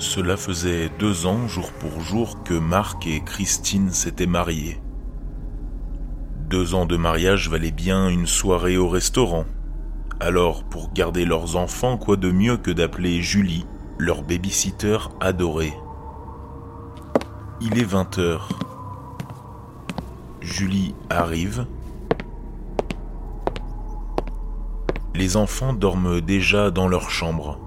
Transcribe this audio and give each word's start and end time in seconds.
Cela 0.00 0.38
faisait 0.38 0.88
deux 0.98 1.26
ans, 1.26 1.46
jour 1.46 1.70
pour 1.72 2.00
jour, 2.00 2.42
que 2.42 2.54
Marc 2.54 3.06
et 3.06 3.20
Christine 3.20 3.90
s'étaient 3.90 4.26
mariés. 4.26 4.80
Deux 6.48 6.74
ans 6.74 6.86
de 6.86 6.96
mariage 6.96 7.50
valaient 7.50 7.70
bien 7.70 8.08
une 8.08 8.26
soirée 8.26 8.78
au 8.78 8.88
restaurant. 8.88 9.44
Alors, 10.18 10.64
pour 10.64 10.90
garder 10.94 11.26
leurs 11.26 11.56
enfants, 11.56 11.98
quoi 11.98 12.16
de 12.16 12.30
mieux 12.30 12.56
que 12.56 12.70
d'appeler 12.70 13.20
Julie, 13.20 13.66
leur 13.98 14.22
babysitter 14.22 14.96
adorée. 15.20 15.74
Il 17.60 17.78
est 17.78 17.84
20 17.84 18.18
heures. 18.20 18.48
Julie 20.40 20.94
arrive. 21.10 21.66
Les 25.14 25.36
enfants 25.36 25.74
dorment 25.74 26.22
déjà 26.22 26.70
dans 26.70 26.88
leur 26.88 27.10
chambre, 27.10 27.58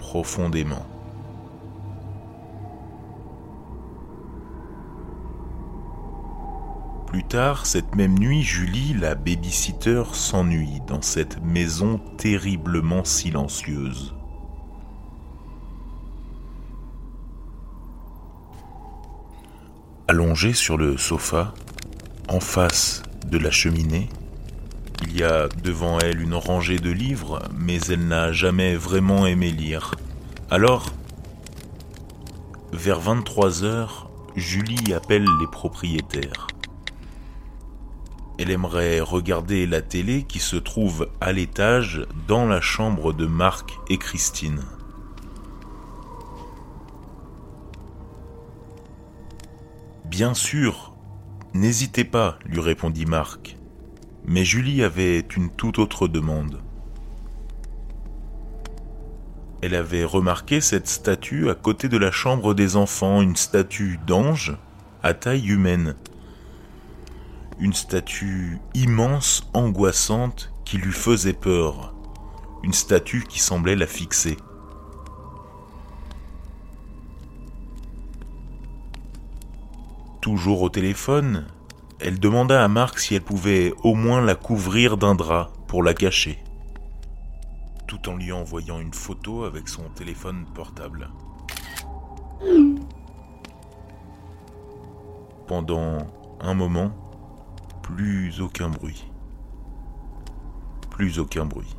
profondément. 0.00 0.84
Plus 7.06 7.24
tard, 7.24 7.66
cette 7.66 7.94
même 7.94 8.18
nuit, 8.18 8.42
Julie, 8.42 8.92
la 8.92 9.14
babysitter, 9.14 10.02
s'ennuie 10.12 10.80
dans 10.86 11.02
cette 11.02 11.42
maison 11.42 11.98
terriblement 12.18 13.04
silencieuse. 13.04 14.14
Allongée 20.08 20.52
sur 20.52 20.76
le 20.76 20.96
sofa, 20.96 21.54
en 22.28 22.40
face 22.40 23.02
de 23.26 23.38
la 23.38 23.50
cheminée, 23.50 24.08
il 25.02 25.16
y 25.16 25.22
a 25.22 25.48
devant 25.62 25.98
elle 26.00 26.20
une 26.20 26.34
rangée 26.34 26.78
de 26.78 26.90
livres, 26.90 27.42
mais 27.56 27.78
elle 27.88 28.06
n'a 28.06 28.32
jamais 28.32 28.76
vraiment 28.76 29.26
aimé 29.26 29.50
lire. 29.50 29.94
Alors, 30.50 30.86
vers 32.72 33.00
23 33.00 33.64
heures, 33.64 34.10
Julie 34.36 34.92
appelle 34.92 35.26
les 35.40 35.46
propriétaires. 35.46 36.46
Elle 38.38 38.50
aimerait 38.50 39.00
regarder 39.00 39.66
la 39.66 39.80
télé 39.80 40.24
qui 40.24 40.40
se 40.40 40.56
trouve 40.56 41.08
à 41.20 41.32
l'étage 41.32 42.06
dans 42.28 42.46
la 42.46 42.60
chambre 42.60 43.14
de 43.14 43.26
Marc 43.26 43.70
et 43.88 43.96
Christine. 43.96 44.62
Bien 50.04 50.34
sûr, 50.34 50.92
n'hésitez 51.54 52.04
pas, 52.04 52.38
lui 52.44 52.60
répondit 52.60 53.06
Marc. 53.06 53.56
Mais 54.26 54.44
Julie 54.44 54.82
avait 54.82 55.20
une 55.20 55.50
toute 55.50 55.78
autre 55.78 56.06
demande. 56.06 56.60
Elle 59.62 59.74
avait 59.74 60.04
remarqué 60.04 60.60
cette 60.60 60.88
statue 60.88 61.48
à 61.48 61.54
côté 61.54 61.88
de 61.88 61.96
la 61.96 62.10
chambre 62.10 62.52
des 62.52 62.76
enfants, 62.76 63.22
une 63.22 63.36
statue 63.36 63.98
d'ange 64.06 64.56
à 65.02 65.14
taille 65.14 65.48
humaine. 65.48 65.94
Une 67.58 67.72
statue 67.72 68.58
immense, 68.74 69.48
angoissante, 69.54 70.52
qui 70.64 70.78
lui 70.78 70.92
faisait 70.92 71.32
peur. 71.32 71.94
Une 72.62 72.72
statue 72.72 73.24
qui 73.28 73.38
semblait 73.38 73.76
la 73.76 73.86
fixer. 73.86 74.36
Toujours 80.20 80.62
au 80.62 80.68
téléphone, 80.68 81.46
elle 81.98 82.18
demanda 82.18 82.62
à 82.62 82.68
Marc 82.68 82.98
si 82.98 83.14
elle 83.14 83.22
pouvait 83.22 83.72
au 83.84 83.94
moins 83.94 84.20
la 84.20 84.34
couvrir 84.34 84.96
d'un 84.96 85.14
drap 85.14 85.52
pour 85.66 85.82
la 85.82 85.94
cacher, 85.94 86.38
tout 87.86 88.08
en 88.08 88.16
lui 88.16 88.32
envoyant 88.32 88.80
une 88.80 88.92
photo 88.92 89.44
avec 89.44 89.68
son 89.68 89.84
téléphone 89.94 90.44
portable. 90.52 91.08
Pendant 95.46 95.98
un 96.40 96.54
moment, 96.54 96.90
plus 97.86 98.40
aucun 98.40 98.68
bruit. 98.68 99.06
Plus 100.90 101.20
aucun 101.20 101.44
bruit. 101.44 101.76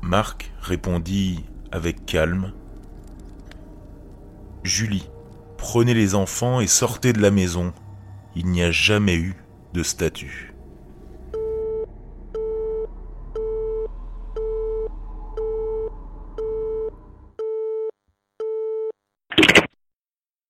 Marc 0.00 0.52
répondit 0.60 1.44
avec 1.72 2.06
calme 2.06 2.52
Julie, 4.62 5.10
prenez 5.56 5.92
les 5.92 6.14
enfants 6.14 6.60
et 6.60 6.68
sortez 6.68 7.12
de 7.12 7.20
la 7.20 7.32
maison. 7.32 7.72
Il 8.36 8.46
n'y 8.46 8.62
a 8.62 8.70
jamais 8.70 9.16
eu 9.16 9.34
de 9.74 9.82
statue. 9.82 10.54